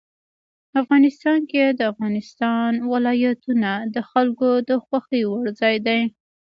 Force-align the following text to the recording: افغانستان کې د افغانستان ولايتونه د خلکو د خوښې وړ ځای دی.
افغانستان 0.81 1.39
کې 1.51 1.63
د 1.69 1.81
افغانستان 1.91 2.71
ولايتونه 2.91 3.71
د 3.95 3.97
خلکو 4.09 4.49
د 4.69 4.71
خوښې 4.83 5.21
وړ 5.31 5.45
ځای 5.61 5.75
دی. 5.87 6.01